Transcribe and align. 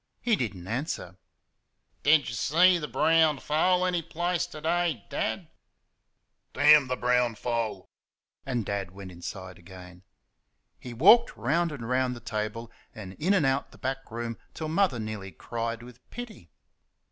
He 0.19 0.35
did 0.35 0.55
n't 0.57 0.67
answer. 0.67 1.15
"Did 2.01 2.27
y' 2.27 2.33
see 2.33 2.77
the 2.79 2.87
brown 2.87 3.37
foal 3.37 3.85
any 3.85 4.01
place 4.01 4.47
ter 4.47 4.59
day, 4.59 5.05
Dad?" 5.11 5.47
"Damn 6.53 6.87
the 6.87 6.95
brown 6.95 7.35
foal!" 7.35 7.87
and 8.43 8.65
Dad 8.65 8.89
went 8.89 9.11
inside 9.11 9.59
again. 9.59 10.01
He 10.79 10.91
walked 10.91 11.37
round 11.37 11.71
and 11.71 11.87
round 11.87 12.15
the 12.15 12.19
table 12.19 12.71
and 12.95 13.13
in 13.19 13.35
and 13.35 13.45
out 13.45 13.69
the 13.71 13.77
back 13.77 14.09
room 14.09 14.39
till 14.55 14.69
Mother 14.69 14.97
nearly 14.97 15.31
cried 15.31 15.83
with 15.83 15.99
pity. 16.09 16.49